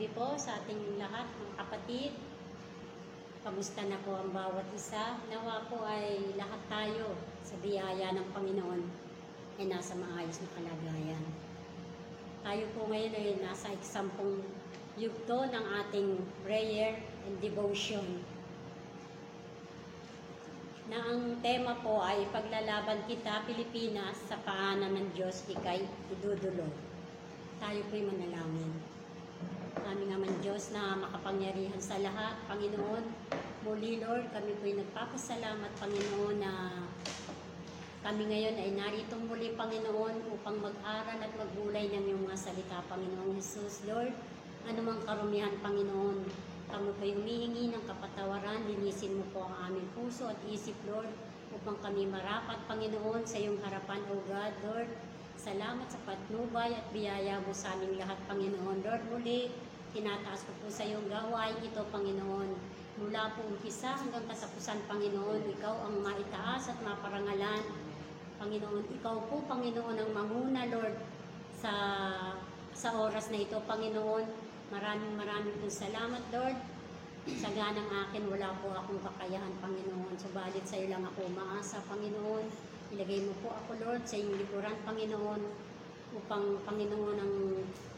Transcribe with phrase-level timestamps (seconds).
[0.00, 2.16] gabi po sa ating lahat, mga kapatid.
[3.44, 5.20] Kamusta na po ang bawat isa?
[5.28, 8.80] Nawa po ay lahat tayo sa biyaya ng Panginoon
[9.60, 11.20] ay nasa maayos na kalagayan.
[12.40, 14.40] Tayo po ngayon ay nasa eksampong
[14.96, 16.16] yugto ng ating
[16.48, 16.96] prayer
[17.28, 18.24] and devotion
[20.88, 26.72] na ang tema po ay paglalaban kita Pilipinas sa paanan ng Diyos ikay idudulo.
[27.60, 28.89] Tayo po'y manalangin.
[29.78, 33.06] Aming naman Diyos na makapangyarihan sa lahat, Panginoon.
[33.62, 36.74] Muli Lord, kami po'y nagpapasalamat Panginoon na
[38.02, 43.38] kami ngayon ay narito muli Panginoon upang mag-aral at magbulay ng iyong mga salita Panginoong
[43.38, 44.10] Jesus Lord.
[44.66, 46.18] Anumang karumihan Panginoon,
[46.66, 51.14] kami po'y humihingi ng kapatawaran, linisin mo po ang aming puso at isip Lord
[51.54, 54.90] upang kami marapat Panginoon sa iyong harapan O God Lord.
[55.40, 58.84] Salamat sa patnubay at biyaya mo sa aming lahat, Panginoon.
[58.84, 59.48] Lord, muli,
[59.96, 62.52] tinataas ko po sa iyong gawain ito, Panginoon.
[63.00, 67.64] Mula po umpisa hanggang kasapusan, Panginoon, ikaw ang maitaas at maparangalan.
[68.36, 71.00] Panginoon, ikaw po, Panginoon, ang manguna, Lord,
[71.56, 71.72] sa
[72.76, 74.28] sa oras na ito, Panginoon.
[74.68, 76.60] Maraming maraming pong salamat, Lord.
[77.40, 80.20] Sa ganang akin, wala po akong kakayahan, Panginoon.
[80.20, 82.44] Subalit sa iyo lang ako umaasa, Panginoon.
[82.90, 85.42] Ilagay mo po ako, Lord, sa iyong likuran, Panginoon,
[86.10, 87.34] upang, Panginoon, ang,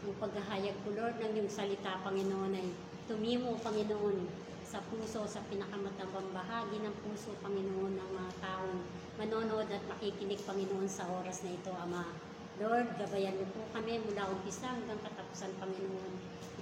[0.04, 2.68] ang paghahayag ko, Lord, ng iyong salita, Panginoon, ay
[3.08, 4.28] tumimo, Panginoon,
[4.68, 8.84] sa puso, sa pinakamatabang bahagi ng puso, Panginoon, ng mga taong
[9.16, 12.12] manonood at makikinig, Panginoon, sa oras na ito, Ama.
[12.60, 16.12] Lord, gabayan mo po kami mula umpisa hanggang katapusan, Panginoon.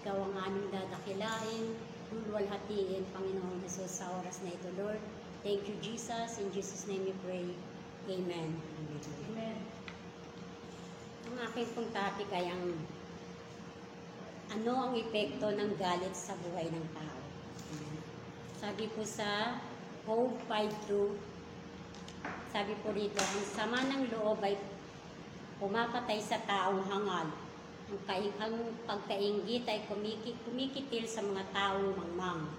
[0.07, 1.75] Ikaw ang aming dadakilain,
[2.15, 5.03] lulwalhatiin, Panginoon Jesus, sa oras na ito, Lord.
[5.43, 6.39] Thank you, Jesus.
[6.39, 7.51] In Jesus' name we pray.
[8.11, 8.59] Amen.
[9.31, 9.59] Amen.
[11.31, 12.75] Ang aking pong topic ay ang
[14.51, 17.23] ano ang epekto ng galit sa buhay ng tao.
[18.59, 19.63] Sabi po sa
[20.11, 21.15] Hope 5.2,
[22.51, 24.59] sabi po rito, ang sama ng loob ay
[25.63, 27.31] pumapatay sa taong hangal.
[27.95, 32.51] Ang, kaing, ang pagkaingit ay kumiki, kumikitil sa mga taong mangmang.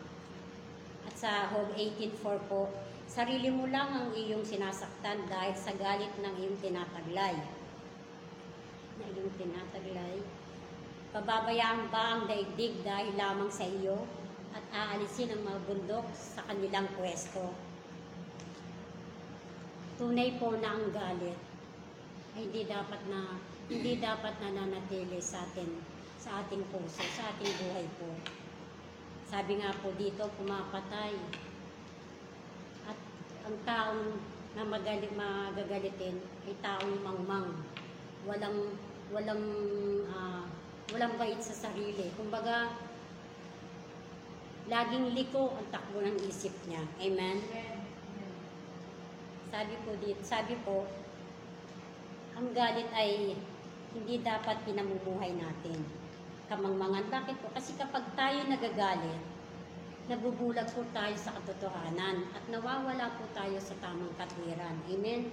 [1.03, 2.71] At sa Hope 18.4 po,
[3.11, 7.35] sarili mo lang ang iyong sinasaktan dahil sa galit ng iyong tinataglay.
[8.95, 10.23] Na iyong tinataglay.
[11.11, 14.07] Pababayaan ba ang daigdig dahil lamang sa iyo
[14.55, 17.51] at aalisin ang mga bundok sa kanilang pwesto?
[19.99, 21.35] Tunay po na ang galit
[22.39, 23.35] ay hindi dapat na
[23.67, 25.83] hindi dapat nananatili sa atin
[26.15, 28.07] sa ating puso, sa ating buhay po.
[29.27, 31.50] Sabi nga po dito, pumapatay.
[33.47, 34.03] Ang taong
[34.51, 37.55] na magalit, magagalitin ay taong mangmang.
[38.27, 38.77] Walang
[39.11, 39.45] walang
[40.11, 40.45] ah,
[40.91, 42.11] walang bait sa sarili.
[42.15, 42.75] Kumbaga,
[44.67, 46.83] laging liko ang takbo ng isip niya.
[46.99, 47.37] Amen?
[47.41, 47.79] Amen.
[49.51, 50.87] Sabi po dito, sabi po,
[52.39, 53.35] ang galit ay
[53.91, 55.83] hindi dapat pinamumuhay natin.
[56.47, 57.11] Kamangmangan.
[57.11, 57.51] Bakit po?
[57.51, 59.19] Kasi kapag tayo nagagalit,
[60.11, 64.75] nabubulag po tayo sa katotohanan at nawawala po tayo sa tamang katwiran.
[64.91, 65.31] Amen?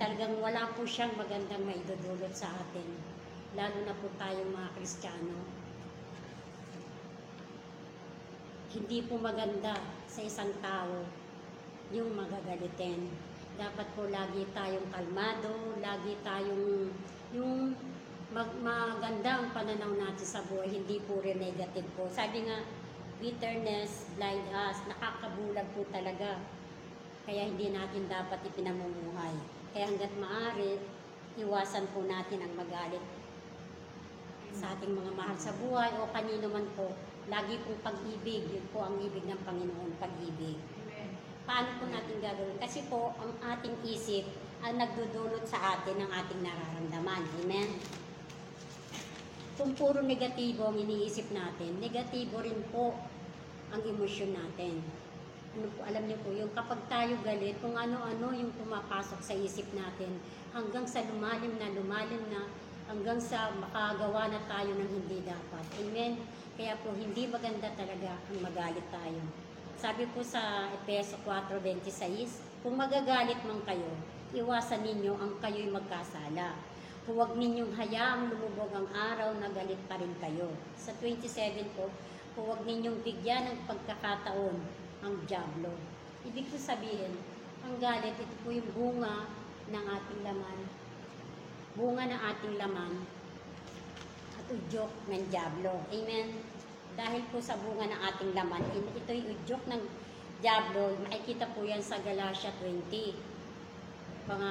[0.00, 2.88] Talagang wala po siyang magandang maidudulot sa atin.
[3.52, 5.38] Lalo na po tayong mga Kristiyano.
[8.72, 9.76] Hindi po maganda
[10.08, 11.04] sa isang tao
[11.92, 13.12] yung magagalitin.
[13.60, 16.90] Dapat po lagi tayong kalmado, lagi tayong
[17.36, 17.76] yung
[18.32, 22.10] mag, maganda ang pananaw natin sa buhay, hindi po rin negative po.
[22.10, 22.58] Sabi nga,
[23.24, 26.36] bitterness, blind us, nakakabulag po talaga.
[27.24, 29.32] Kaya hindi natin dapat ipinamumuhay.
[29.72, 30.76] Kaya hanggat maaari,
[31.40, 33.00] iwasan po natin ang magalit
[34.52, 36.92] sa ating mga mahal sa buhay o kanino man po.
[37.32, 40.60] Lagi pong pag-ibig, yun po ang ibig ng Panginoon, pag-ibig.
[41.48, 42.60] Paano po natin gagawin?
[42.60, 44.28] Kasi po, ang ating isip
[44.60, 47.24] ang nagdudulot sa atin ng ating nararamdaman.
[47.40, 47.68] Amen?
[49.56, 52.92] Kung puro negatibo ang iniisip natin, negatibo rin po
[53.74, 54.78] ang emosyon natin.
[55.58, 59.66] Ano po, alam niyo po, yung kapag tayo galit, kung ano-ano yung pumapasok sa isip
[59.74, 60.18] natin,
[60.54, 62.46] hanggang sa lumalim na, lumalim na,
[62.86, 65.64] hanggang sa makagawa na tayo ng hindi dapat.
[65.82, 66.22] Amen?
[66.54, 69.22] Kaya po, hindi maganda talaga ang magalit tayo.
[69.74, 73.90] Sabi po sa Epeso 4.26, kung magagalit man kayo,
[74.34, 76.54] iwasan ninyo ang kayo'y magkasala.
[77.04, 80.48] Huwag ninyong hayaang lumubog ang araw na galit pa rin kayo.
[80.78, 81.92] Sa 27 po,
[82.34, 84.58] huwag ninyong bigyan ng pagkakataon
[85.06, 85.70] ang Diablo.
[86.26, 87.14] Ibig ko sabihin,
[87.62, 89.30] ang galit, ito po yung bunga
[89.70, 90.58] ng ating laman.
[91.74, 92.92] Bunga ng ating laman
[94.34, 95.82] at udyok ng Diablo.
[95.94, 96.54] Amen?
[96.94, 99.82] dahil po sa bunga ng ating laman, in- ito'y udyok ng
[100.38, 103.16] Diablo, makikita po yan sa Galatia 20.
[104.30, 104.50] Mga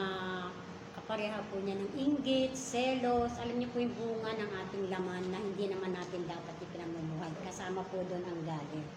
[1.13, 5.38] kapareha po niya ng inggit, selos, alam niyo po yung bunga ng ating laman na
[5.38, 7.30] hindi naman natin dapat ipinamumuhay.
[7.45, 8.88] Kasama po doon ang galit.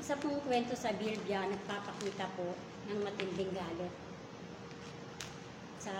[0.00, 2.56] Isa pong kwento sa Biblia, nagpapakita po
[2.88, 3.92] ng matinding galit.
[5.84, 5.92] Sa,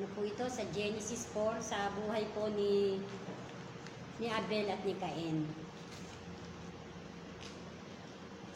[0.00, 3.04] ano po ito, sa Genesis 4, sa buhay po ni,
[4.16, 5.44] ni Abel at ni Cain.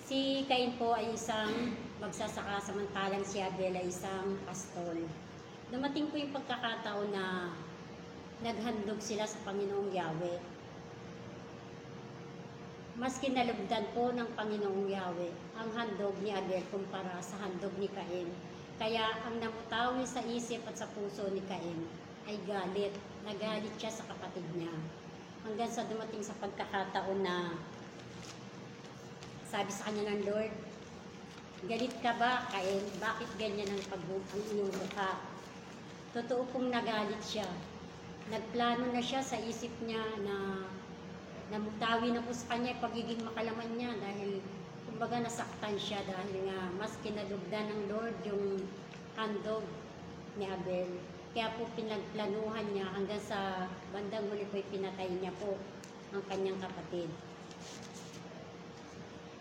[0.08, 1.52] Si Cain po ay isang
[1.96, 5.08] magsasaka samantalang si Abel ay isang pastol.
[5.72, 7.56] Dumating po yung pagkakataon na
[8.44, 10.38] naghandog sila sa Panginoong Yahweh.
[13.00, 18.28] Mas kinalugdan po ng Panginoong Yahweh ang handog ni Abel kumpara sa handog ni Cain.
[18.76, 21.80] Kaya ang namutawi sa isip at sa puso ni Cain
[22.28, 22.92] ay galit.
[23.24, 24.72] Nagalit siya sa kapatid niya.
[25.48, 27.56] Hanggang sa dumating sa pagkakataon na
[29.48, 30.52] sabi sa kanya ng Lord,
[31.66, 32.82] galit ka ba, Cain?
[33.02, 35.18] Bakit ganyan ang pag ang iyong mukha?
[36.14, 37.46] Totoo pong nagalit siya.
[38.30, 40.66] Nagplano na siya sa isip niya na
[41.50, 44.42] namutawi na po sa kanya pagiging makalaman niya dahil
[44.86, 48.62] kumbaga nasaktan siya dahil nga mas kinalugdan ng Lord yung
[49.18, 49.66] handog
[50.38, 50.90] ni Abel.
[51.34, 55.58] Kaya po pinagplanuhan niya hanggang sa bandang huli po pinatay niya po
[56.14, 57.10] ang kanyang kapatid.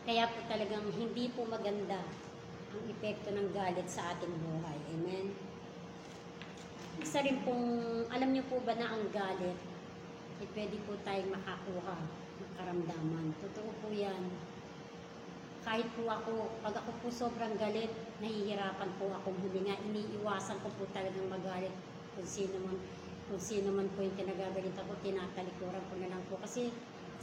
[0.05, 1.97] Kaya po talagang hindi po maganda
[2.69, 4.77] ang epekto ng galit sa ating buhay.
[4.93, 5.33] Amen?
[7.01, 7.65] Isa rin pong,
[8.13, 9.57] alam niyo po ba na ang galit,
[10.45, 11.97] eh, pwede po tayong makakuha
[12.37, 13.33] ng karamdaman.
[13.49, 14.29] Totoo po yan.
[15.65, 17.89] Kahit po ako, pag ako po sobrang galit,
[18.21, 19.73] nahihirapan po akong huminga.
[19.89, 21.73] Iniiwasan ko po talagang magalit
[22.13, 22.77] kung sino man,
[23.25, 26.37] kung sino man po yung kinagagalit ako, tinatalikuran ko na lang po.
[26.37, 26.69] Kasi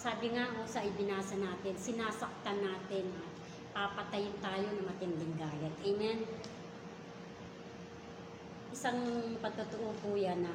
[0.00, 3.32] sabi nga o sa ibinasa natin, sinasaktan natin at
[3.72, 5.74] papatayin tayo ng matinding galit.
[5.84, 6.28] Amen?
[8.72, 9.00] Isang
[9.40, 10.54] patotoo po yan na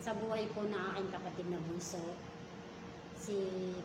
[0.00, 1.98] sa buhay po na aking kapatid na bunso,
[3.18, 3.34] si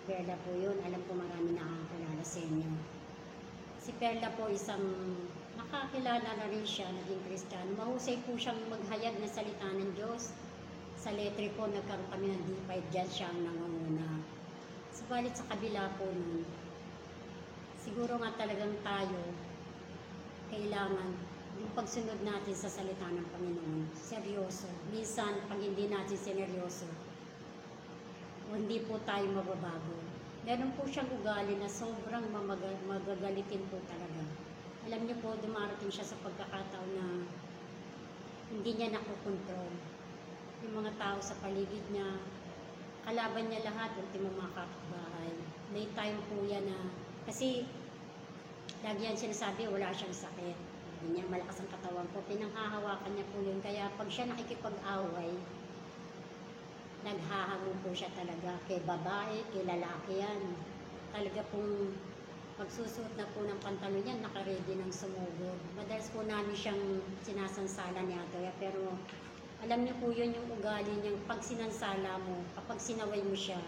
[0.06, 2.72] Perla po yun, alam ko marami nakakilala sa inyo.
[3.82, 4.86] Si Perla po isang
[5.58, 7.74] nakakilala na rin siya, naging Kristiyano.
[7.80, 10.36] Mahusay po siyang maghayag ng salita ng Diyos.
[11.00, 14.11] Sa letre po, nagkaroon kami ng D5 dyan siya ang nangunguna.
[15.02, 16.46] Subalit sa kabila po nun,
[17.82, 19.34] siguro nga talagang tayo,
[20.54, 21.18] kailangan
[21.58, 24.70] yung pagsunod natin sa salita ng Panginoon, seryoso.
[24.94, 26.86] Minsan, pag hindi natin sineryoso,
[28.54, 29.98] hindi po tayo mababago.
[30.46, 34.22] Meron po siyang ugali na sobrang mamaga- magagalitin po talaga.
[34.86, 37.26] Alam niyo po, dumarating siya sa pagkakataon na
[38.54, 39.74] hindi niya nakokontrol.
[40.62, 42.22] Yung mga tao sa paligid niya,
[43.06, 45.32] kalaban niya lahat, ultimo mga kapitbahay.
[45.72, 46.80] May time po yan na,
[47.26, 47.66] kasi
[48.82, 50.58] lagi yan sinasabi, wala siyang sakit.
[51.02, 52.22] Hindi niya malakas ang katawan po.
[52.30, 53.58] Pinanghahawakan niya po yun.
[53.66, 55.34] Kaya pag siya nakikipag-away,
[57.02, 60.42] naghahango po siya talaga kay babae, kay lalaki yan.
[61.10, 61.98] Talaga pong
[62.62, 65.58] magsusuot na po ng pantalon yan, nakaredy ng sumugod.
[65.74, 68.94] Madalas po namin siyang sinasansala ni Atoya, pero
[69.62, 73.62] alam niyo po yun yung ugali niyang pag sinansala mo, kapag sinaway mo siya,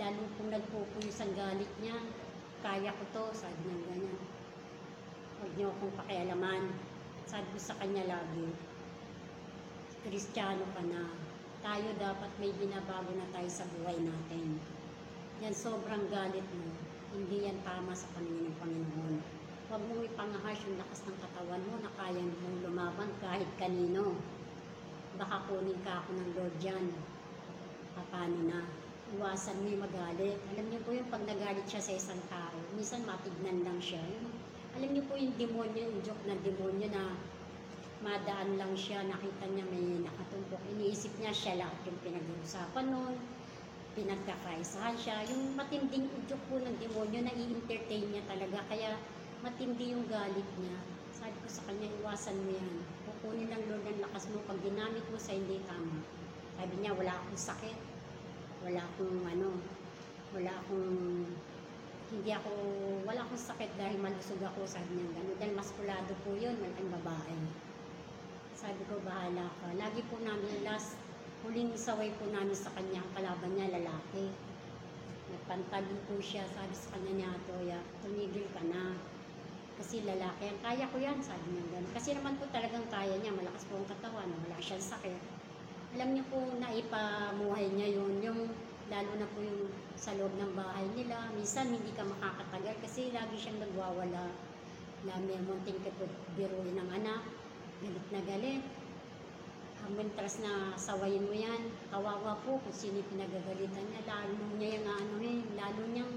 [0.00, 2.00] lalo pong nagpupuyos ang galit niya,
[2.64, 4.20] kaya ko to, sabi niya ganyan.
[5.36, 6.72] Huwag niyo akong pakialaman.
[7.28, 8.48] Sabi ko sa kanya lagi,
[10.08, 11.12] Kristiyano ka na.
[11.60, 14.56] Tayo dapat may binabago na tayo sa buhay natin.
[15.44, 16.68] Yan sobrang galit mo.
[17.12, 19.16] Hindi yan tama sa paningin ng Panginoon.
[19.68, 24.16] Huwag mong ipangahas yung lakas ng katawan mo na kaya mong lumaban kahit kanino.
[25.14, 26.86] Baka kunin ka ako ng Lord dyan.
[27.94, 28.66] Paano na?
[29.14, 30.42] Iwasan mo yung magalit.
[30.50, 34.02] Alam niyo po yung pag nagalit siya sa isang tao, minsan matignan lang siya.
[34.74, 37.14] Alam niyo po yung demonyo, yung joke na demonyo na
[38.02, 40.58] madaan lang siya, nakita niya may nakatumpok.
[40.74, 43.14] Iniisip niya siya lahat yung pinag-uusapan nun,
[43.94, 45.22] pinagkakaisahan siya.
[45.30, 48.66] Yung matinding udyok po ng demonyo na i-entertain niya talaga.
[48.66, 48.98] Kaya
[49.46, 50.93] matindi yung galit niya.
[51.24, 52.84] Sabi ko sa kanya, iwasan mo yan.
[53.08, 56.04] Kukunin ng Lord ang lakas mo pag ginamit mo sa hindi tama.
[56.60, 57.78] Sabi niya, wala akong sakit.
[58.60, 59.56] Wala akong ano,
[60.36, 60.92] wala akong
[62.12, 62.52] hindi ako,
[63.08, 65.36] wala akong sakit dahil malusog ako, sabi niya gano'n.
[65.40, 67.36] Dahil maskulado po yun, malaking babae.
[68.52, 69.72] Sabi ko, bahala ka.
[69.80, 71.00] Lagi po namin, last,
[71.40, 74.28] huling saway po namin sa kanya, ang kalaban niya, lalaki.
[75.32, 79.13] Nagpantalon po siya, sabi sa kanya niya, Toya, tumigil ka na.
[79.74, 81.94] Kasi lalaki, ang kaya ko yan, sabi niya gano'n.
[81.94, 85.20] Kasi naman po talagang kaya niya, malakas po ang katawan, wala siyang sakit.
[85.98, 88.40] Alam niyo po, naipamuhay niya yun, yung
[88.92, 91.32] Lalo na po yung sa loob ng bahay nila.
[91.32, 94.28] Minsan hindi ka makakatagal kasi lagi siyang nagwawala.
[95.08, 95.80] Na may munting
[96.36, 97.24] biruin ng anak.
[97.80, 98.62] Galit na galit.
[99.80, 100.12] Hanggang
[100.44, 101.72] na sawayin mo yan.
[101.88, 104.04] Kawawa po kung sino pinagagalitan niya.
[104.04, 105.40] Lalo niya yung ano eh.
[105.56, 106.14] Lalo niyang,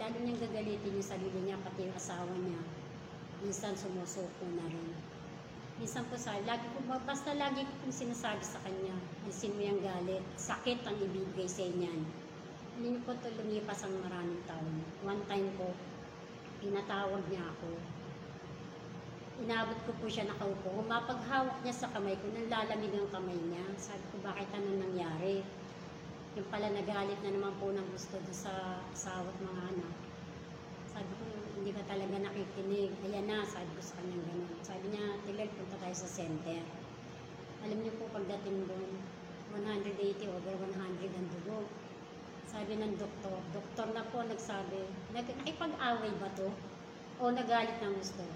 [0.00, 2.60] lalo niyang gagalitin yung sarili niya, pati yung asawa niya.
[3.44, 4.90] Minsan sumusuko na rin.
[5.74, 8.94] Minsan po sa, lagi ko, basta lagi ko pong sinasabi sa kanya,
[9.26, 12.06] alisin mo yung galit, sakit ang ibibigay sa inyan.
[12.78, 14.82] Hindi po ito lumipas ang maraming taon.
[15.02, 15.74] One time po,
[16.62, 17.70] pinatawag niya ako.
[19.42, 20.86] Inabot ko po siya nakaupo.
[20.86, 23.66] Mapaghawak niya sa kamay ko, nalalamig ang kamay niya.
[23.74, 25.42] Sabi ko, bakit ano nangyari?
[26.34, 29.94] Yung pala nagalit na naman po ng gusto doon sa asawa at mga anak.
[30.90, 31.24] Sabi ko,
[31.54, 32.90] hindi ka talaga nakikinig.
[33.06, 34.58] Ayan na, sabi ko sa kanya gano'n.
[34.66, 36.58] Sabi niya, Tilel, punta tayo sa center.
[37.62, 38.90] Alam niyo po, pagdating doon,
[39.54, 40.74] 180 over 100
[41.14, 41.70] ang dugo.
[42.50, 46.50] Sabi ng doktor, doktor na po nagsabi, nag nakipag-away ba to?
[47.22, 48.26] O nagalit ng gusto?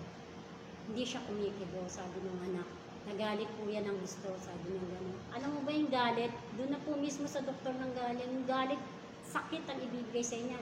[0.87, 2.78] Hindi siya kumikibo, sabi ng anak.
[3.09, 5.17] Nagalit po yan ng gusto, sabi ng gano'n.
[5.33, 6.29] Alam mo ba yung galit?
[6.61, 8.29] Doon na po mismo sa doktor ng galit.
[8.29, 8.77] Yung galit,
[9.25, 10.61] sakit ang ibibigay sa inyan.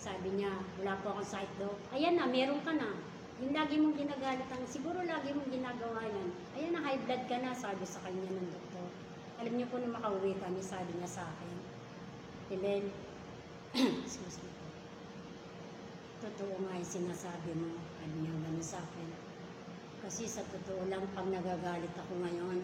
[0.00, 1.76] Sabi niya, wala po akong sakit daw.
[1.92, 2.96] Ayan na, meron ka na.
[3.44, 6.28] Yung lagi mong ginagalit ang, siguro lagi mong ginagawa yan.
[6.56, 8.88] Ayan na, high blood ka na, sabi sa kanya ng doktor.
[9.44, 11.56] Alam niyo po nung makauwi kami, sabi niya sa akin.
[12.48, 12.88] Helen,
[14.00, 14.64] excuse me po.
[16.24, 17.76] Totoo nga yung sinasabi mo.
[18.00, 19.25] Sabi niya gano'n sa akin.
[20.06, 22.62] Kasi sa totoo lang, pag nagagalit ako ngayon,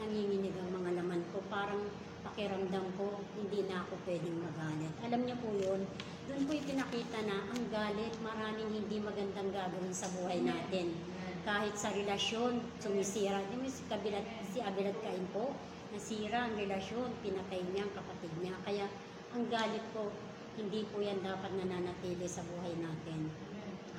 [0.00, 1.44] nanginginig ang mga laman ko.
[1.52, 1.84] Parang
[2.24, 4.88] pakiramdam ko, hindi na ako pwedeng magalit.
[5.04, 5.84] Alam niyo po yun,
[6.32, 10.96] doon po ipinakita na ang galit, maraming hindi magandang gagawin sa buhay natin.
[11.44, 13.44] Kahit sa relasyon, sumisira.
[13.52, 14.24] Di si, Kabilat,
[14.56, 15.52] si Abilat Kain po,
[15.92, 18.56] nasira ang relasyon, pinatay niya ang kapatid niya.
[18.64, 18.88] Kaya
[19.36, 20.08] ang galit po,
[20.56, 23.28] hindi po yan dapat nananatili sa buhay natin.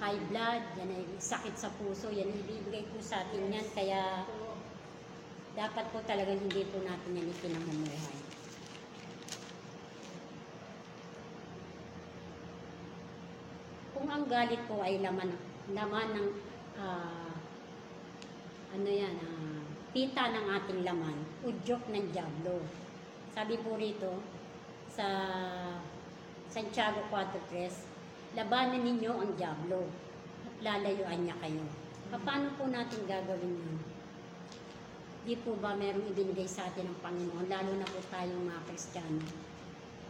[0.02, 3.68] High blood, yan ay sakit sa puso, yan ibibigay po sa atin yan.
[3.70, 4.26] Kaya
[5.54, 8.18] dapat po talaga hindi po natin yan ikinamumuhay.
[13.94, 15.38] Kung ang galit po ay laman,
[15.70, 16.30] laman ng
[16.82, 17.38] ah,
[18.74, 19.62] ano yan, ah,
[19.94, 21.14] pita ng ating laman,
[21.46, 22.58] udyok ng Diablo.
[23.38, 24.18] Sabi po rito
[24.90, 25.06] sa
[26.50, 28.01] Santiago 4.3,
[28.38, 29.88] labanan ninyo ang Diablo
[30.62, 31.66] lalayuan niya kayo.
[32.14, 33.78] Paano po natin gagawin yun?
[35.22, 39.26] Di po ba merong ibinigay sa atin ng Panginoon, lalo na po tayong mga Kristiyano.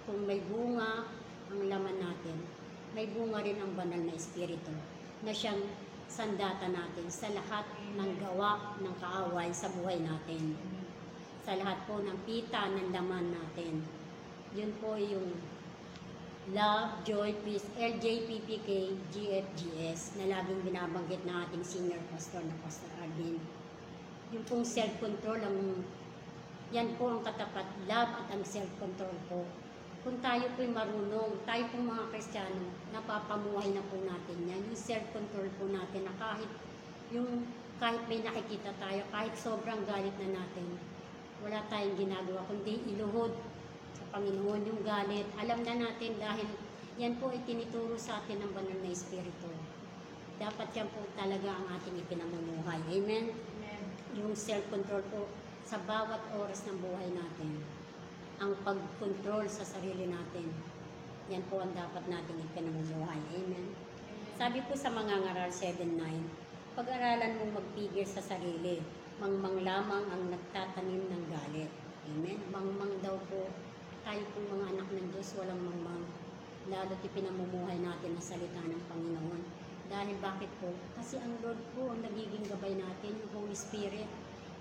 [0.08, 1.08] Kung may bunga
[1.51, 2.38] ang laman natin,
[2.96, 4.72] may bunga rin ang banal na Espiritu
[5.24, 5.60] na siyang
[6.12, 7.63] sandata natin sa lahat
[7.96, 10.56] ng gawa ng kaaway sa buhay natin.
[11.48, 13.84] Sa lahat po ng pita ng laman natin.
[14.51, 15.32] Yun po yung
[16.50, 23.38] Love, Joy, Peace, LJPPK, GFGS na laging binabanggit ng ating senior pastor na Pastor Arvin.
[24.33, 25.86] Yung pong self-control ang
[26.74, 29.45] yan po ang katapat love at ang self-control po.
[30.01, 34.65] Kung tayo po'y marunong tayo pong mga kristyano napapamuhay na po natin yan.
[34.65, 36.50] Yung self-control po natin na kahit
[37.13, 37.45] yung
[37.77, 40.74] kahit may nakikita tayo kahit sobrang galit na natin
[41.41, 43.33] wala tayong ginagawa kundi iluhod
[44.12, 46.48] Panginoon yung galit alam na natin dahil
[47.00, 49.50] yan po ay tinituro sa atin ng banal na espiritu
[50.38, 53.32] dapat yan po talaga ang ating ipinamumuhay amen
[54.15, 55.24] yung self-control po
[55.63, 57.63] sa bawat oras ng buhay natin.
[58.44, 60.51] Ang pag-control sa sarili natin.
[61.32, 63.22] Yan po ang dapat nating ipinamumuhay.
[63.39, 63.72] Amen.
[64.36, 65.96] Sabi po sa mga ngaral 7.9,
[66.75, 68.84] pag-aralan mong magpigil sa sarili,
[69.22, 71.72] mangmang lamang ang nagtatanim ng galit.
[72.12, 72.39] Amen.
[72.51, 73.48] Mangmang daw po,
[74.01, 76.05] tayo pong mga anak ng Diyos, walang mangmang.
[76.70, 79.41] Lalo't ipinamumuhay natin ang salita ng Panginoon.
[79.93, 80.74] Dahil bakit po?
[80.98, 84.10] Kasi ang Lord po ang nagiging gabay natin, yung Holy Spirit.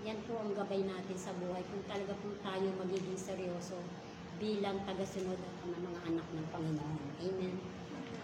[0.05, 3.77] Yan po ang gabay natin sa buhay kung talaga po tayo magiging seryoso
[4.41, 7.01] bilang tagasunod at mga anak ng Panginoon.
[7.21, 7.55] Amen.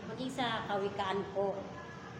[0.10, 1.58] Maging sa kawikaan po,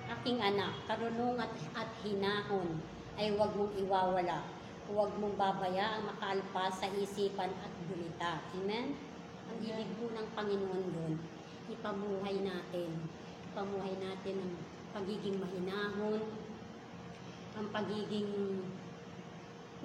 [0.08, 2.78] aking anak, karunong at, at hinahon
[3.18, 4.46] ay huwag mong iwawala.
[4.88, 8.40] Huwag mong babaya ang makaalpas sa isipan at gulita.
[8.56, 8.96] Amen?
[9.52, 11.14] Ang ibig po ng Panginoon doon,
[11.68, 12.92] ipamuhay natin.
[13.52, 14.54] Ipamuhay natin ang
[14.96, 16.24] pagiging mahinahon,
[17.60, 18.64] ang pagiging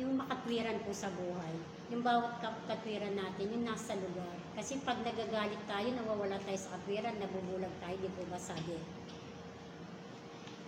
[0.00, 1.54] yung makatwiran po sa buhay.
[1.92, 4.38] Yung bawat katwiran natin, yung nasa lugar.
[4.56, 8.80] Kasi pag nagagalit tayo, nawawala tayo sa katwiran, nabubulag tayo, di po ba sabi?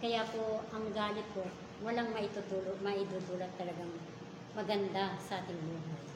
[0.04, 1.48] Kaya po, ang galit po,
[1.80, 3.92] walang maitutulog, maidudulot talagang
[4.54, 6.06] maganda sa ating buhay.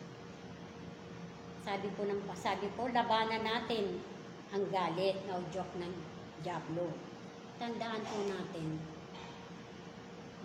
[1.66, 3.98] Sabi po ng sabi po labanan natin
[4.54, 5.92] ang galit na udyok ng
[6.46, 6.94] Diablo.
[7.58, 8.78] Tandaan po natin,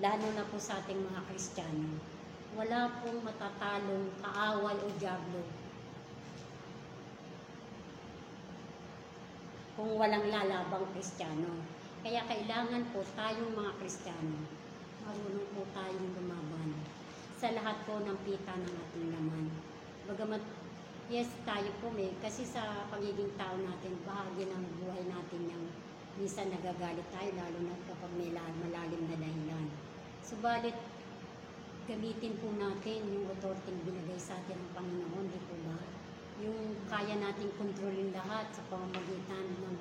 [0.01, 2.01] lalo na po sa ating mga Kristiyano,
[2.57, 5.45] wala pong matatalong kaaway o Diablo
[9.77, 11.61] kung walang lalabang Kristiyano.
[12.01, 14.49] Kaya kailangan po tayong mga Kristiyano,
[15.05, 16.92] marunong po tayong lumaban
[17.43, 19.51] sa lahat po ng pita ng ating laman.
[20.07, 20.39] Bagamat,
[21.11, 25.67] yes, tayo po may, kasi sa pagiging tao natin, bahagi ng buhay natin yung
[26.15, 29.67] minsan nagagalit tayo, lalo na kapag may la- malalim na dahilan.
[30.23, 30.71] Subalit,
[31.83, 35.83] gamitin po natin yung authority binigay sa atin ng Panginoon, di po ba?
[36.39, 39.75] Yung kaya nating kontrolin lahat sa pamamagitan ng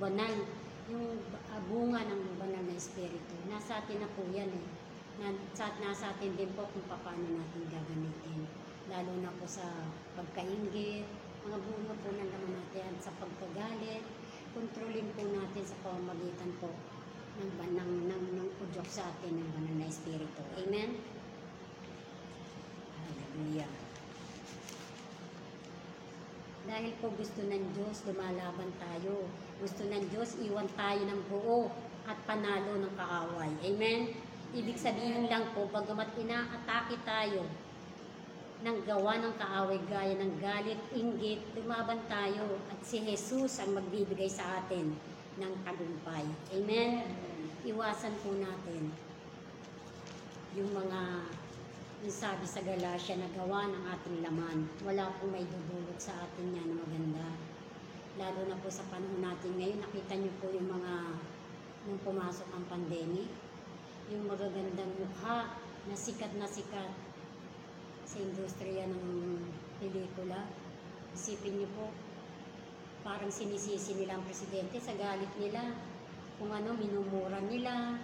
[0.00, 0.32] banal,
[0.88, 1.20] yung
[1.52, 3.36] ah, bunga ng banal na espiritu.
[3.52, 4.85] Nasa atin na po yan eh.
[5.16, 8.44] Na, sa, nasa atin din po kung paano natin gagamitin.
[8.92, 9.64] Lalo na po sa
[10.12, 11.08] pagkaingit,
[11.46, 14.04] mga bunga po ng natin sa pagkagalit,
[14.52, 16.74] kontrolin po natin sa pamamagitan po
[17.38, 20.42] ng, ng, ng, ng udyok sa atin ng banal na espiritu.
[20.58, 20.98] Amen?
[22.98, 23.72] Hallelujah.
[26.66, 29.30] Dahil po gusto ng Diyos, lumalaban tayo.
[29.62, 31.70] Gusto ng Diyos, iwan tayo ng buo
[32.10, 33.54] at panalo ng kaaway.
[33.62, 34.25] Amen?
[34.54, 37.42] Ibig sabihin lang po, bagamat inaatake tayo
[38.62, 44.30] ng gawa ng kaaway gaya ng galit, inggit, lumaban tayo at si Jesus ang magbibigay
[44.30, 44.96] sa atin
[45.36, 46.24] ng tagumpay.
[46.56, 47.04] Amen?
[47.66, 48.94] Iwasan po natin
[50.56, 51.00] yung mga
[52.04, 54.68] yung sabi sa Galatia na gawa ng ating laman.
[54.84, 57.28] Wala pong may dudulot sa atin yan na maganda.
[58.16, 60.94] Lalo na po sa panahon natin ngayon, nakita niyo po yung mga
[61.86, 63.28] nung pumasok ang pandemic,
[64.06, 65.58] yung magagandang mukha
[65.90, 66.90] na sikat na sikat
[68.06, 69.06] sa industriya ng
[69.82, 70.46] pelikula.
[71.10, 71.90] Isipin niyo po,
[73.02, 75.74] parang sinisisi nila ang presidente sa galit nila.
[76.38, 77.98] Kung ano, minumura nila.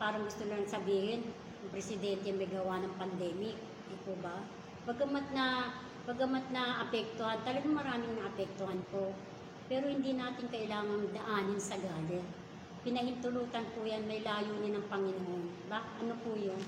[0.00, 1.28] Parang gusto lang sabihin,
[1.60, 3.56] ang presidente may gawa ng pandemic.
[3.88, 4.40] Di po ba?
[4.88, 5.76] Bagamat na,
[6.08, 9.12] bagamat na apektuhan, talagang maraming naapektuhan po.
[9.68, 12.43] Pero hindi natin kailangang daanin sa galit.
[12.84, 15.72] Pinahintulutan po yan, may layunin ng Panginoon.
[15.72, 16.60] Ba, ano po yun?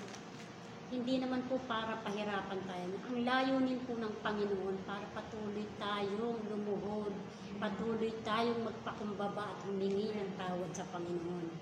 [0.89, 2.89] Hindi naman po para pahirapan tayo.
[3.13, 7.13] Ang layunin po ng Panginoon para patuloy tayong lumuhod,
[7.61, 11.53] patuloy tayong magpakumbaba at humingi ng tawad sa Panginoon.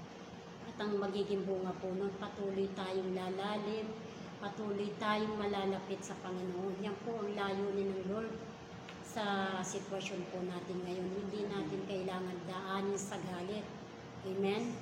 [0.71, 3.91] At ang magiging bunga po nun, patuloy tayong lalalim,
[4.39, 6.79] patuloy tayong malalapit sa Panginoon.
[6.79, 8.31] Yan po ang layunin ng Lord
[9.03, 11.11] sa sitwasyon po natin ngayon.
[11.11, 13.67] Hindi natin kailangan daanin sa galit.
[14.25, 14.73] Amen?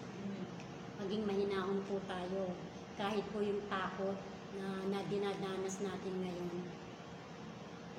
[1.02, 2.54] Maging mahinahon po tayo.
[2.94, 4.14] Kahit po yung takot
[4.54, 6.62] na, na dinadanas natin ngayon.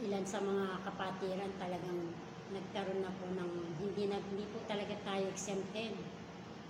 [0.07, 2.15] Ilan sa mga kapatiran talagang
[2.55, 5.99] nagkaroon na po ng hindi na hindi po talaga tayo exempted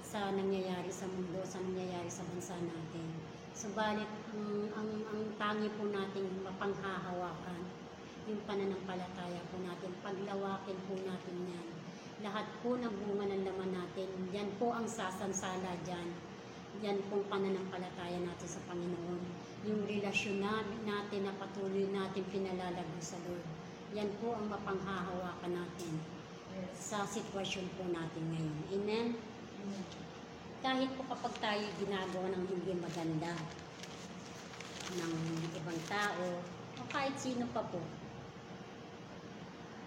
[0.01, 3.07] sa nangyayari sa mundo, sa nangyayari sa bansa natin.
[3.53, 7.61] Subalit ang ang, ang tangi po nating mapanghahawakan
[8.25, 11.72] yung pananampalataya po natin, paglawakin po natin yan.
[12.21, 16.13] Lahat po ng bunga ng laman natin, yan po ang sasansala dyan.
[16.85, 19.21] Yan pong pananampalataya natin sa Panginoon.
[19.65, 23.45] Yung relasyon na, natin na patuloy natin pinalalago sa Lord.
[23.97, 25.93] Yan po ang mapanghahawakan natin
[26.77, 28.59] sa sitwasyon po natin ngayon.
[28.77, 29.07] Amen?
[30.61, 33.33] Kahit po kapag tayo ginagawa ng hindi maganda
[34.93, 35.13] ng
[35.57, 36.41] ibang tao,
[36.77, 37.79] o kahit sino pa po,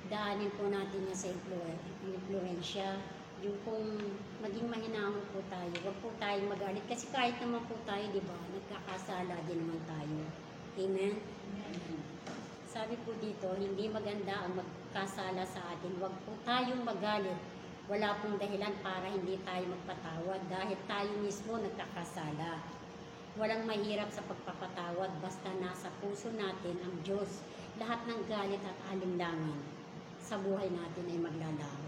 [0.06, 3.02] daanin po natin yan sa influ- influensya.
[3.42, 3.84] Yung kung
[4.40, 6.84] maging mahinahon po tayo, huwag po tayong magalit.
[6.88, 10.18] Kasi kahit naman po tayo, di ba, nagkakasala din naman tayo.
[10.76, 11.14] Amen?
[12.70, 15.96] Sabi po dito, hindi maganda ang magkasala sa atin.
[16.00, 17.38] Huwag po tayong magalit.
[17.86, 22.62] Wala pong dahilan para hindi tayo magpatawad dahil tayo mismo nagkakasala.
[23.36, 27.44] Walang mahirap sa pagpapatawad basta nasa puso natin ang Diyos.
[27.78, 29.75] Lahat ng galit at alinlangan
[30.26, 31.86] sa buhay natin ay maglalaho.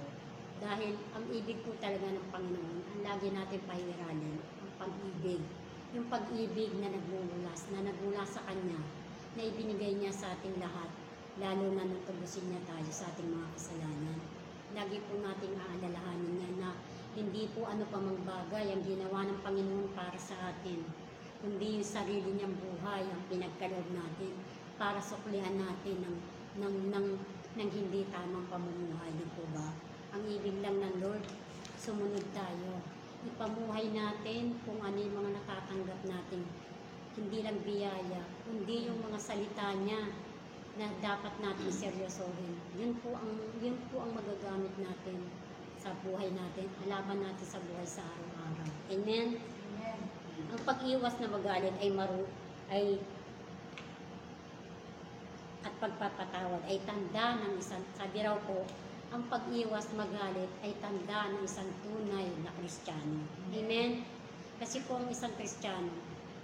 [0.62, 5.42] Dahil ang ibig po talaga ng Panginoon, ang lagi natin pahiranin, ang pag-ibig.
[5.90, 8.78] Yung pag-ibig na nagmumulas, na nagmula sa Kanya,
[9.34, 10.86] na ibinigay niya sa ating lahat,
[11.42, 14.18] lalo na nung tubusin niya tayo sa ating mga kasalanan.
[14.74, 16.70] Lagi po nating aalalahanin niya na
[17.18, 20.86] hindi po ano pa mang bagay ang ginawa ng Panginoon para sa atin,
[21.42, 24.34] kundi yung sarili niyang buhay ang pinagkaloob natin
[24.78, 26.16] para suklihan natin ng,
[26.62, 27.06] ng, ng,
[27.58, 29.10] ng hindi tamang pamumuhay.
[29.18, 29.74] Di po ba?
[30.14, 31.26] Ang ibig lang ng Lord,
[31.74, 32.78] sumunod tayo.
[33.26, 36.46] Ipamuhay natin kung ano yung mga natatanggap natin.
[37.18, 40.06] Hindi lang biyaya, kundi yung mga salita niya.
[40.78, 42.54] na dapat natin seryosohin.
[42.78, 45.26] Yun po ang yun po ang magagamit natin
[45.82, 48.68] sa buhay natin, alaban natin sa buhay sa araw-araw.
[48.94, 49.42] Amen.
[49.42, 50.00] Amen.
[50.54, 52.22] Ang pag-iwas na magalit ay maru
[52.70, 53.02] ay
[55.68, 58.64] at pagpapatawad ay tanda ng isang sabi raw po
[59.12, 63.24] ang pag-iwas magalit ay tanda ng isang tunay na Kristiyano.
[63.56, 64.04] Amen?
[64.60, 65.92] Kasi po ang isang Kristiyano,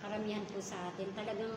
[0.00, 1.52] karamihan po sa atin, talagang,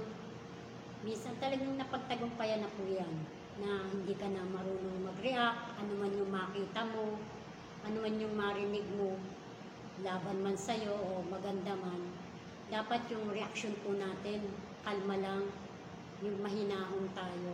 [1.07, 3.15] minsan talagang napagtagumpayan na po yan,
[3.63, 7.15] na hindi ka na marunong mag-react, ano man yung makita mo,
[7.87, 9.15] ano man yung marinig mo,
[10.03, 12.03] laban man sa'yo o maganda man,
[12.67, 14.43] dapat yung reaction po natin,
[14.83, 15.47] kalma lang,
[16.25, 17.53] yung mahinahon tayo.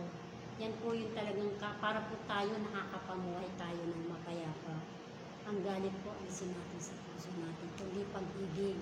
[0.56, 4.76] Yan po yung talagang ka, para po tayo nakakapamuhay tayo ng mapayapa.
[5.44, 8.80] Ang galit po alisin natin sa puso natin, kundi pag-ibig.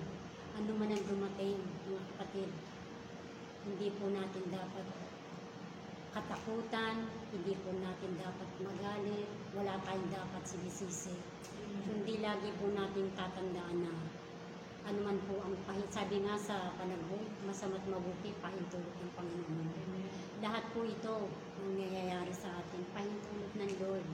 [0.55, 2.49] Ano man ang dumating, mga kapatid,
[3.67, 4.85] hindi po natin dapat
[6.13, 11.17] katakutan, hindi po natin dapat magalit, wala tayong dapat sinisisi.
[11.89, 13.93] Kundi lagi po natin tatandaan na
[14.83, 15.87] ano man po ang pahit.
[15.91, 19.67] Sabi nga sa panagbo, masama't mabuti, pahintulot ng Panginoon.
[20.43, 24.07] Lahat po ito ang nangyayari sa atin, pahintulot ng Lord.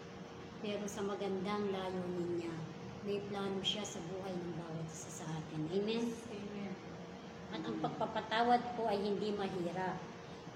[0.61, 2.55] Pero sa magandang layunin niya,
[3.01, 5.65] may plano siya sa buhay ng bawat isa sa atin.
[5.73, 6.13] Amen?
[6.29, 6.73] Amen.
[7.49, 9.97] At ang pagpapatawad po ay hindi mahirap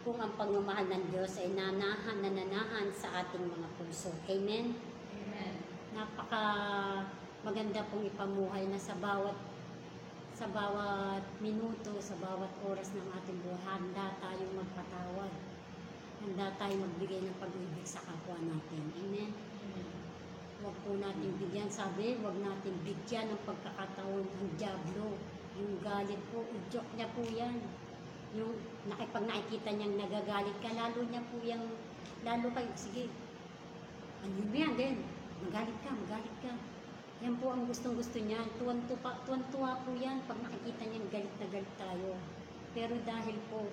[0.04, 4.12] kung ang pagmamahal ng Diyos ay nanahan, nananahan sa ating mga puso.
[4.28, 4.76] Amen?
[5.16, 5.56] Amen.
[5.96, 6.44] napaka
[7.46, 9.38] maganda pong ipamuhay na sa bawat
[10.44, 15.32] sa bawat minuto, sa bawat oras ng ating buhay, handa tayong magpatawad.
[16.20, 18.84] Handa tayong magbigay ng pag-ibig sa kapwa natin.
[19.00, 19.32] Amen?
[20.60, 25.16] Huwag po natin bigyan, sabi, huwag natin bigyan ng pagkakataon ang Diablo.
[25.56, 27.64] Yung galit po, udyok niya po yan.
[28.36, 28.60] Yung
[28.92, 31.72] nakipag nakikita niyang nagagalit ka, lalo niya po yung,
[32.28, 33.08] lalo kayo, sige,
[34.28, 35.08] ano yan din?
[35.40, 36.52] Magalit ka, magalit ka.
[37.24, 38.44] Yan po ang gustong gusto niya.
[38.60, 42.20] Tuwan-tuwa tuwan po yan pag nakikita niyang galit na galit tayo.
[42.76, 43.64] Pero dahil po,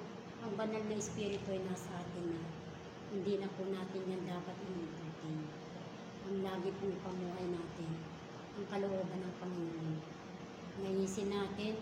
[0.47, 2.43] ang banal na espiritu ay nasa atin na
[3.11, 5.51] hindi na po natin yan dapat inututin.
[6.31, 7.91] Ang lagi pong pamuhay natin,
[8.55, 9.99] ang kalooban ng Panginoon.
[10.87, 11.75] Naisin natin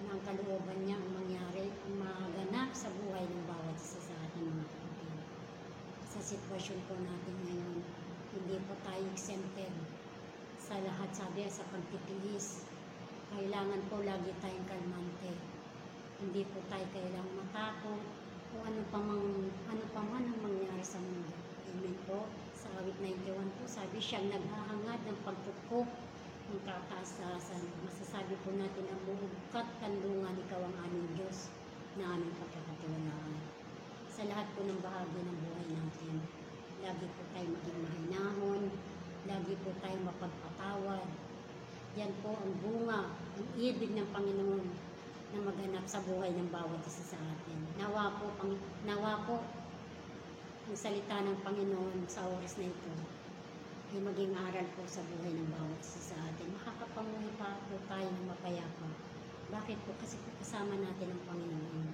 [0.00, 4.48] na ang kalooban niya ang mangyari, ang maganap sa buhay ng bawat isa sa ating
[4.48, 5.14] mga kapatid.
[6.16, 7.84] Sa sitwasyon po natin ngayon,
[8.32, 9.99] hindi po tayo exempted
[10.70, 12.62] sa lahat sabi sa pagtitiis.
[13.34, 15.34] Kailangan po lagi tayong kalmante.
[16.22, 17.98] Hindi po tayo kailangang matakot
[18.54, 21.34] kung ano pa mang, ano pa man ang mangyari sa mundo.
[21.74, 22.30] Amen po.
[22.54, 25.90] Sa awit 91 po, sabi siyang naghahangad ng pagpupok
[26.54, 27.66] ng kataas-taasan.
[27.82, 31.50] Masasabi po natin ang bubukat kandungan ikaw ang aming Diyos
[31.98, 33.32] na aming pagkakatiwalaan.
[34.06, 36.14] Sa lahat po ng bahagi ng buhay natin,
[36.78, 38.70] lagi po tayo maging mahinahon,
[39.26, 39.98] lagi po tayo
[40.80, 41.08] mapagpatawad.
[41.98, 44.64] Yan po ang bunga, ang ibig ng Panginoon
[45.30, 47.58] na maganap sa buhay ng bawat isa sa atin.
[47.76, 48.54] Nawa po, pang,
[48.86, 49.42] nawa po
[50.70, 52.92] ang salita ng Panginoon sa oras na ito
[53.90, 56.46] ay maging aral po sa buhay ng bawat isa sa atin.
[56.54, 58.88] Makakapamuhay pa po tayo ng mapayapa.
[59.50, 59.90] Bakit po?
[59.98, 61.86] Kasi po kasama natin ang Panginoon.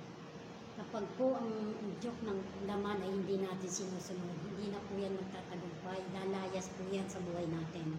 [0.76, 1.72] Kapag po ang
[2.04, 7.08] joke ng laman ay hindi natin sinusunod, hindi na po yan magtatagumpay, lalayas po yan
[7.08, 7.96] sa buhay natin.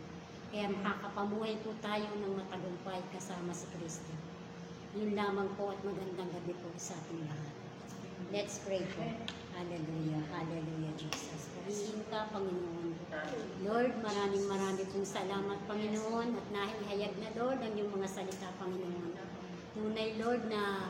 [0.58, 4.10] Kaya makakapamuhay po tayo ng matagumpay kasama si Kristo.
[4.98, 7.54] Yun lamang po at magandang gabi po sa ating lahat.
[8.34, 9.06] Let's pray po.
[9.54, 11.54] Hallelujah, hallelujah, Jesus.
[11.54, 12.90] Purihin ka, Panginoon.
[13.70, 19.14] Lord, maraming maraming pong salamat, Panginoon, at nahihayag na, Lord, ang iyong mga salita, Panginoon.
[19.78, 20.90] Tunay, Lord, na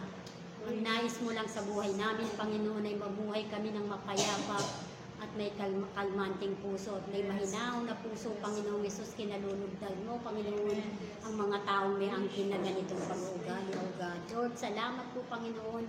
[0.64, 4.87] ang nais mo lang sa buhay namin, Panginoon, ay mabuhay kami ng mapayapa
[5.28, 10.80] at may kalma, kalmanting puso at may mahinahon na puso, Panginoong Yesus, kinalulugdag mo, Panginoon,
[11.28, 14.20] ang mga taong may angkin na ganitong pag-uugali, O God.
[14.32, 15.84] Lord, salamat po, Panginoon.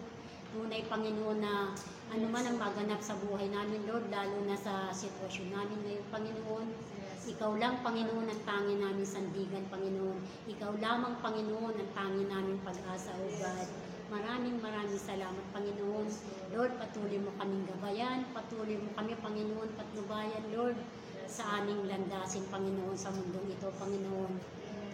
[0.50, 1.70] Tunay, Panginoon, na
[2.10, 6.66] ano man ang maganap sa buhay namin, Lord, lalo na sa sitwasyon namin ngayon, Panginoon.
[7.28, 10.18] Ikaw lang, Panginoon, ang tangi namin sandigan, Panginoon.
[10.50, 13.87] Ikaw lamang, Panginoon, ang tangi namin pag-asa, O God.
[14.08, 16.08] Maraming maraming salamat, Panginoon.
[16.56, 20.80] Lord, patuloy mo kaming gabayan, patuloy mo kami, Panginoon, patnubayan, Lord,
[21.28, 24.32] sa aming landasin, Panginoon, sa mundong ito, Panginoon.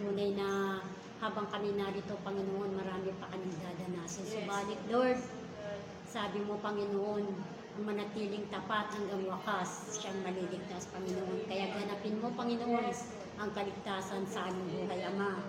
[0.03, 0.83] Tunay na
[1.23, 4.27] habang kami narito, Panginoon, marami pa kaming dadanasin.
[4.27, 5.15] Subalit, Lord,
[6.03, 7.23] sabi mo, Panginoon,
[7.75, 11.47] ang manatiling tapat hanggang wakas, siyang maliligtas, Panginoon.
[11.47, 12.91] Kaya ganapin mo, Panginoon,
[13.39, 15.39] ang kaligtasan sa aming buhay, Ama.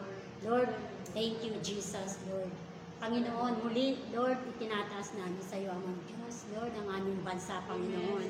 [0.46, 0.70] Lord,
[1.10, 2.65] thank you, Jesus, Lord.
[2.96, 8.24] Panginoon, muli, Lord, itinataas namin sa iyo, amang Diyos, Lord, ang aming bansa, Panginoon.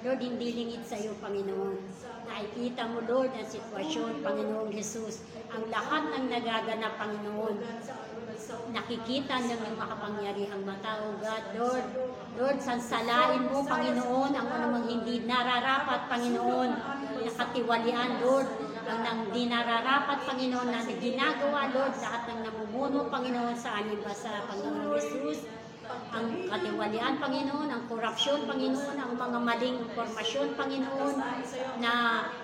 [0.00, 1.76] Lord, hindi lingid sa iyo, Panginoon.
[2.24, 5.20] Nakikita mo, Lord, ang sitwasyon, Panginoong Jesus.
[5.52, 7.56] Ang lahat ng nagaganap, Panginoon.
[8.72, 11.84] Nakikita ng iyong makapangyarihang mata, O God, Lord.
[12.40, 16.70] Lord, sansalain mo, Panginoon, ang anumang hindi nararapat, Panginoon.
[17.28, 18.48] Nakatiwalian, Lord,
[18.88, 22.40] ang nang di nararapat, Panginoon, na ginagawa, Lord, lahat ng
[22.78, 25.50] namumuno, Panginoon, sa aming basa, Panginoon Jesus
[25.88, 31.16] ang katiwalian, Panginoon, ang korupsyon, Panginoon, ang mga maling informasyon, Panginoon,
[31.80, 31.92] na,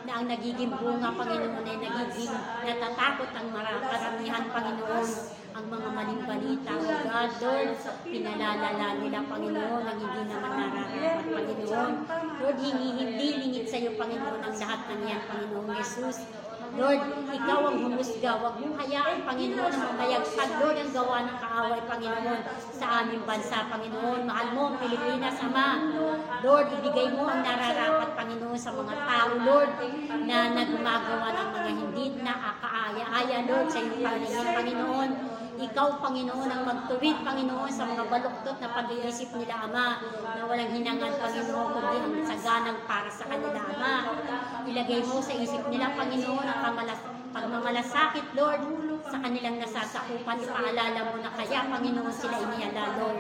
[0.09, 5.09] na ang nagiging bunga, Panginoon, ay nagiging natatakot ang karamihan, Panginoon,
[5.55, 7.71] ang mga maling balita, O God, Lord,
[8.03, 11.93] pinalalala nila, Panginoon, ang hindi naman nararapat, Panginoon.
[12.41, 16.27] Lord, hindi, hindi lingid sa iyo, Panginoon, ang lahat ng yan, Panginoon Jesus.
[16.75, 18.31] Lord, ikaw ang humusga.
[18.43, 22.41] Huwag mong hayaan, Panginoon, ang mamayagpag, Lord, ang gawa ng kaaway, Panginoon,
[22.75, 24.27] sa aming bansa, Panginoon.
[24.27, 25.69] Mahal mo ang Pilipinas, Ama.
[26.43, 29.71] Lord, ibigay mo ang nararapat, Panginoon, sa mga tao, Lord,
[30.27, 35.11] na nagumagawa ng mga hindi na akaaya-aya, Lord, sa iyong paningin, Panginoon.
[35.55, 40.03] Ikaw, Panginoon, ang magtuwid, Panginoon, sa mga baluktot na pag-iisip nila, Ama,
[40.35, 43.95] na walang hinangan, Panginoon, kundi ang saganang para sa kanila, Ama.
[44.67, 47.01] Ilagay mo sa isip nila, Panginoon, ang kamalas
[47.35, 48.63] pagmamalasakit, Lord,
[49.11, 50.43] sa kanilang nasasakupan.
[50.43, 53.19] Ipaalala mo na kaya, Panginoon, sila inihala, Lord,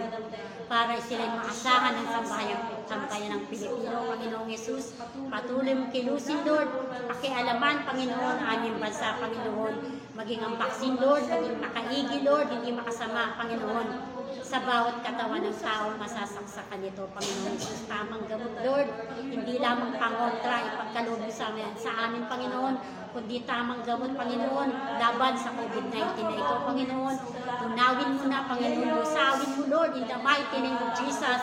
[0.66, 4.98] para sila maasahan ng sambayan, sambayan ng Pilipino, Panginoong Yesus.
[5.30, 6.66] Patuloy mo kilusin, Lord,
[7.10, 10.03] pakialaman, Panginoon, ang aming bansa, Panginoon.
[10.14, 15.90] Maging ang baksin, Lord, maging makaigi, Lord, hindi makasama, Panginoon sa bawat katawan ng tao
[15.98, 17.90] masasaksakan nito, Panginoon Jesus.
[17.90, 18.86] Tamang gamot, Lord.
[19.18, 22.74] Hindi lamang pangontra, ipagkaloob mo sa amin, sa amin, Panginoon,
[23.10, 24.70] kundi tamang gamot, Panginoon,
[25.02, 25.98] laban sa COVID-19
[26.30, 27.16] na ito, Panginoon.
[27.58, 31.40] Tunawin mo na, Panginoon, lusawin mo, Lord, in the mighty name of Jesus.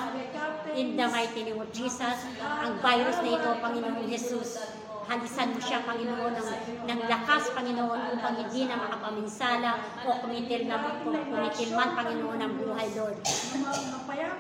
[0.71, 4.79] In the mighty name of Jesus, ang virus na ito, Panginoon Jesus,
[5.11, 6.49] halisan mo siya, Panginoon, ng,
[6.87, 9.71] ng lakas, Panginoon, upang hindi na makapaminsala
[10.07, 13.19] o kumitil, na, kumitil man, Panginoon, ang buhay, Lord.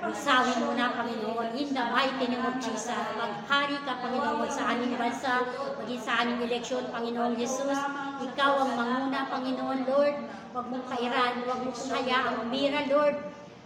[0.07, 3.03] Isawin mo na, Panginoon, in the mighty name of Jesus.
[3.19, 5.43] Maghari ka, Panginoon, sa aming bansa,
[5.83, 7.75] maging sa aming eleksyon, Panginoon Jesus.
[8.23, 10.15] Ikaw ang manguna, Panginoon, Lord.
[10.55, 13.19] Huwag mong kairan, huwag mong hayaang umira, Lord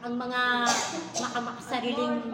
[0.05, 0.69] ang mga
[1.17, 2.29] makamakasariling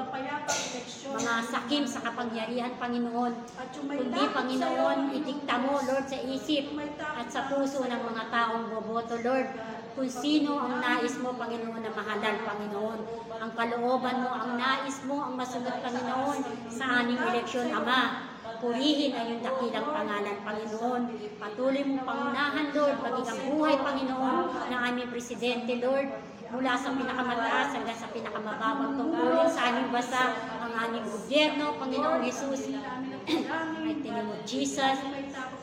[1.07, 3.31] mga sakim sa kapangyarihan, Panginoon.
[3.79, 9.55] Kundi, Panginoon, idikta mo, Lord, sa isip at sa puso ng mga taong boboto, Lord.
[9.95, 12.99] Kung sino ang nais mo, Panginoon, na mahalal, Panginoon.
[13.39, 18.35] Ang kalooban mo, ang nais mo, ang masunod, Panginoon, sa aming eleksyon, Ama.
[18.59, 21.01] Purihin ang iyong dakilang pangalan, Panginoon.
[21.39, 24.43] Patuloy mong pangunahan, Lord, maging ang buhay, Panginoon,
[24.75, 30.73] ng aming Presidente, Lord mula sa pinakamataas hanggang sa pinakamababang tungkulin sa aming basa, ang
[30.75, 32.67] aming gobyerno, Panginoon Jesus.
[33.79, 34.99] Mighty name of Jesus.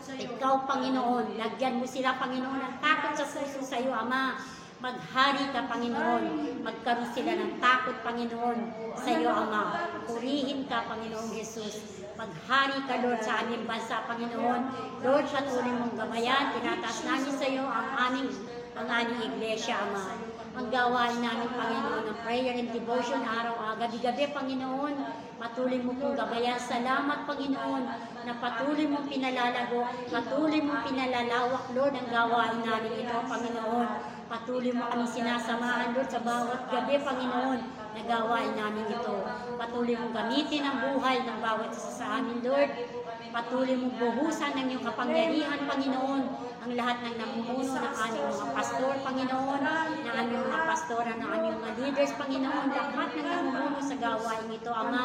[0.08, 4.40] Ikaw, Panginoon, lagyan mo sila, Panginoon, ng takot sa puso sa iyo, Ama.
[4.80, 6.24] Maghari ka, Panginoon.
[6.64, 8.58] Magkaroon sila ng takot, Panginoon,
[8.96, 9.92] sa iyo, Ama.
[10.08, 12.00] Purihin ka, Panginoon Jesus.
[12.16, 14.62] Maghari ka, Lord, sa aming bansa, Panginoon.
[15.04, 16.56] Lord, patuloy mong gamayan.
[16.56, 18.32] Tinataas namin sa iyo ang aming,
[18.74, 20.27] ang aming iglesia, Ama
[20.58, 24.94] ang gawain namin, Panginoon, ng prayer and devotion araw-araw, gabi-gabi, Panginoon.
[25.38, 26.58] Patuloy mo pong gabayan.
[26.58, 27.86] Salamat, Panginoon,
[28.26, 33.88] na patuloy mong pinalalago, patuloy mong pinalalawak, Lord, ang gawain namin ito, Panginoon.
[34.26, 37.60] Patuloy mo kami sinasamahan, Lord, sa bawat gabi, Panginoon,
[37.94, 39.14] na gawain namin ito.
[39.54, 42.97] Patuloy mong gamitin ang buhay ng bawat isa sa amin, Lord.
[43.28, 46.22] Patuloy mong buhusan ng iyong kapangyarihan, Panginoon,
[46.64, 49.60] ang lahat ng namumuno ng aming mga pastor, Panginoon,
[50.00, 54.72] ng aming mga pastora, ng aming mga leaders, Panginoon, lahat ng namumuno sa gawain ito,
[54.72, 55.04] Ama.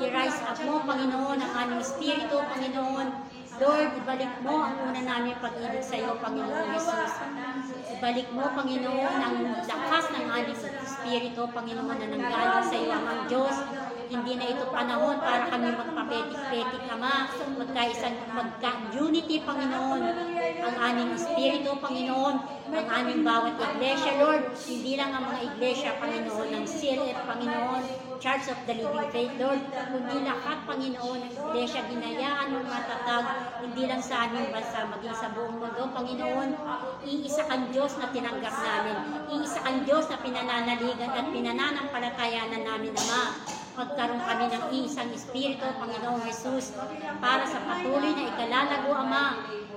[0.00, 3.08] I-rise up mo, Panginoon, ang aming spirito, Panginoon.
[3.60, 7.12] Lord, ibalik mo ang una namin pag-ibig sa iyo, Panginoon Jesus.
[7.92, 9.36] Ibalik mo, Panginoon, ang
[9.68, 13.56] lakas ng aming spirito, Panginoon, na nanggaling sa iyo, Amang Diyos.
[14.10, 17.30] Hindi na ito panahon para kami magpapetik-petik, Ama.
[17.62, 20.02] Magkaisang magka-unity, Panginoon.
[20.66, 22.36] Ang aming espiritu, Panginoon.
[22.74, 24.50] Ang aming bawat iglesia, Lord.
[24.66, 27.82] Hindi lang ang mga iglesia, Panginoon, ng CLF, Panginoon.
[28.18, 29.62] Church of the Living Faith, Lord.
[29.70, 33.30] Kundi lahat, Panginoon, ng iglesia, ginayaan mo matatag.
[33.62, 36.50] Hindi lang sa aming bansa, maging sa buong mundo, Panginoon.
[37.06, 38.96] Iisa kang Diyos na tinanggap namin.
[39.38, 46.20] Iisa kang Diyos na pinananaligan at pinananampalatayanan namin, Ama magkaroon kami ng isang Espiritu, Panginoong
[46.28, 46.76] Jesus,
[47.16, 49.24] para sa patuloy na ikalalago, Ama,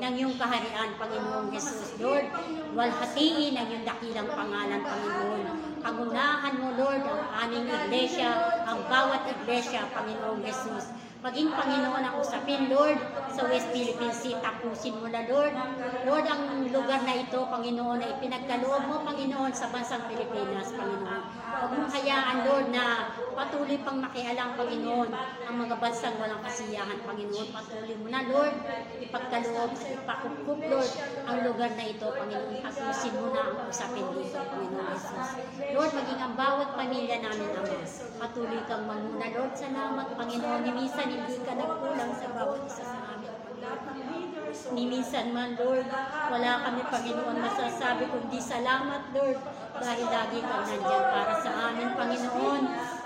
[0.03, 1.95] ng iyong kaharian, Panginoong Jesus.
[2.03, 2.27] Lord,
[2.75, 5.43] walhatiin ang iyong dakilang pangalan, Panginoon.
[5.79, 8.35] Pangunahan mo, Lord, ang aming iglesia,
[8.67, 10.91] ang bawat iglesia, Panginoong Jesus.
[11.23, 12.99] Maging Panginoon ang usapin, Lord,
[13.31, 14.35] sa West Philippine Sea.
[14.43, 15.55] Tapusin mo na, Lord.
[16.03, 21.23] Lord, ang lugar na ito, Panginoon, na ipinagkaloob mo, Panginoon, sa bansang Pilipinas, Panginoon.
[21.63, 25.09] Huwag mong hayaan, Lord, na patuloy pang makialam, Panginoon,
[25.43, 27.49] ang mga bansang walang kasiyahan, Panginoon.
[27.49, 28.55] Patuloy mo na, Lord,
[29.01, 30.91] ipagkaloob at ipakukup, Lord,
[31.25, 32.61] ang lugar na ito, Panginoon.
[32.61, 35.29] Tapusin mo na ang usapin dito, Panginoon Jesus.
[35.73, 37.77] Lord, maging ang bawat pamilya namin, Ama.
[38.21, 39.53] Patuloy kang mamuna, Lord.
[39.57, 40.61] Salamat, Panginoon.
[40.63, 43.63] Ni minsan hindi ka nagkulang sa bawat isa sa amin, Panginoon.
[45.33, 45.89] Man, Lord,
[46.29, 49.41] wala kami, Panginoon, masasabi kundi salamat, Lord,
[49.81, 52.63] dahil lagi kang nandyan para sa amin, Panginoon.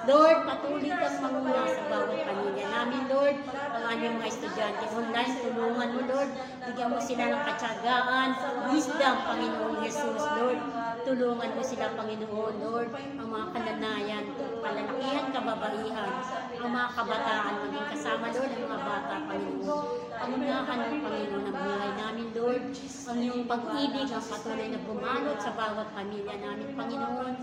[0.08, 3.44] Lord, patuloy kang mamuna sa bawat pamilya namin, Lord.
[3.76, 6.32] Ang aming mga estudyante online, tulungan mo, Lord.
[6.64, 8.30] Bigyan mo sila ng katsagaan,
[8.72, 10.64] wisdom, Panginoon Jesus, Lord.
[11.04, 12.90] Tulungan mo sila, Panginoon, Lord.
[13.20, 14.26] Ang mga kananayan,
[14.64, 16.12] palalakihan, kababaihan,
[16.56, 20.07] ang mga kabataan, maging kasama, Lord, ang mga bata, Panginoon.
[20.18, 22.64] Pangunahan mo, Panginoon, ang buhay namin, Lord.
[23.08, 27.34] Ang iyong pag-ibig, ang patuloy na bumalot sa bawat pamilya namin, Panginoon.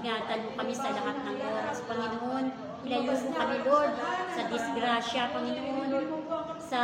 [0.00, 2.44] Ingatan mo kami sa lahat ng oras, Panginoon.
[2.88, 3.92] Ilayo mo kami, Lord,
[4.32, 5.90] sa disgrasya, Panginoon,
[6.56, 6.82] sa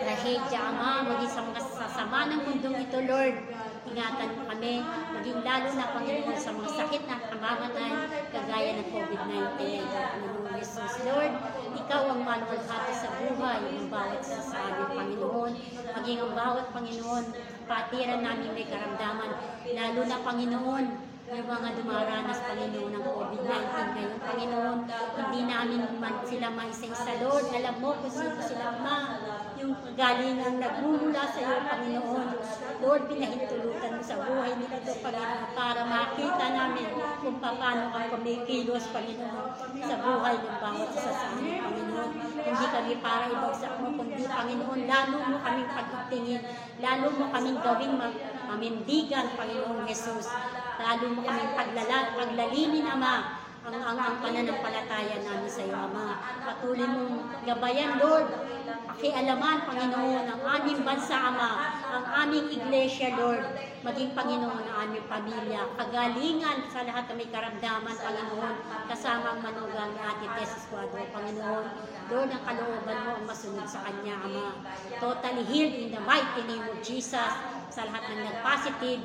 [0.00, 3.36] trahedya, Ama, maging sa mga sasama ng mundong ito, Lord.
[3.84, 4.80] Ingatan mo kami,
[5.20, 7.92] maging lalo na, Panginoon, sa mga sakit na kamamatan,
[8.32, 10.92] kagaya ng COVID-19, Panginoon Jesus.
[11.04, 11.32] Lord,
[11.76, 15.52] ikaw ang maluwalhati sa buhay ng bawat isa sa amin, Panginoon.
[16.00, 17.24] Maging ang bawat Panginoon,
[17.68, 19.30] patiran namin may karamdaman,
[19.76, 20.86] lalo na, Panginoon,
[21.24, 24.78] yung mga dumaranas, Panginoon, ng COVID-19 ngayon, Panginoon,
[25.16, 27.46] hindi namin man sila maisa-isa, Lord.
[27.50, 28.96] Alam mo kung sino sila, Ama,
[29.64, 32.28] yung galingang nagmumula sa iyo, Panginoon.
[32.84, 36.88] Lord, pinahintulutan mo sa buhay nila ito, Panginoon, para makita namin
[37.24, 39.48] kung paano kang kumikilos, Panginoon,
[39.80, 42.10] sa buhay ng bawat isa sa amin, Panginoon.
[42.44, 46.42] Hindi kami para ibagsak mo, kundi, Panginoon, lalo mo kaming pagtingin,
[46.84, 47.96] lalo mo kaming gawing
[48.44, 50.28] mamindigan, Panginoon Jesus.
[50.76, 56.20] Lalo mo kaming paglala, paglalimin, Ama, ang, ang, ang pananampalataya namin sa iyo, Ama.
[56.44, 58.28] Patuloy mong gabayan, Lord.
[58.94, 63.42] Pakialaman, Panginoon, ang aming bansa, Ama, ang aming iglesia, Lord.
[63.82, 65.66] Maging Panginoon ang aming pamilya.
[65.74, 68.54] Kagalingan sa lahat ng may karamdaman, Panginoon.
[68.86, 71.66] Kasama ang manugang ni Ate Tess Esquadro, Panginoon.
[72.06, 74.62] Lord, ang kalooban mo ang masunod sa Kanya, Ama.
[75.02, 77.34] Totally healed in the mighty name of Jesus.
[77.74, 79.02] Sa lahat ng nag-positive,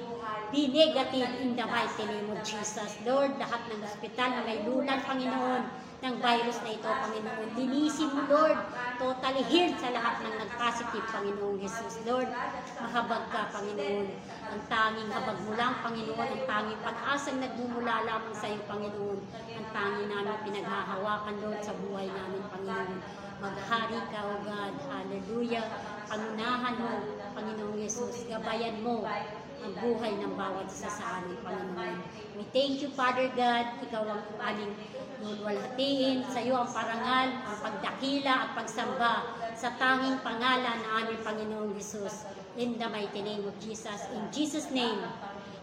[0.54, 2.94] be negative in the mighty name of Jesus.
[3.10, 7.48] Lord, lahat ng ospital na may lunan, Panginoon, ng virus na ito, Panginoon.
[7.60, 8.56] Linisin mo, Lord.
[9.00, 12.00] Totally healed sa lahat ng nag-positive, Panginoon Jesus.
[12.08, 12.32] Lord,
[12.80, 14.08] mahabag ka, Panginoon.
[14.50, 16.30] Ang tanging habag mo lang, Panginoon.
[16.40, 19.20] Ang tanging pag-asang nagmumula lamang sa iyo, Panginoon.
[19.60, 23.00] Ang tanging namin pinaghahawakan, Lord, sa buhay namin, Panginoon.
[23.40, 24.74] Maghari ka, O God.
[24.88, 25.68] Hallelujah.
[26.08, 26.92] Panunahan mo,
[27.36, 28.24] Panginoong Jesus.
[28.28, 29.04] Gabayan mo
[29.64, 31.96] ang buhay ng bawat isa sa amin, Panginoon.
[32.40, 33.66] We thank you, Father God.
[33.84, 34.74] Ikaw ang aming
[35.20, 36.24] lulwalhatiin.
[36.32, 39.14] Sa iyo ang parangal, ang pagdakila at pagsamba
[39.60, 42.24] sa tanging pangalan ng aming Panginoong Jesus.
[42.56, 44.08] In the mighty name of Jesus.
[44.16, 45.00] In Jesus' name,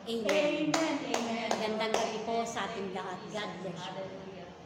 [0.06, 0.70] Amen.
[0.70, 0.96] Amen.
[1.10, 1.50] Amen.
[1.50, 3.18] Magandang gabi po sa ating lahat.
[3.34, 4.25] God bless you.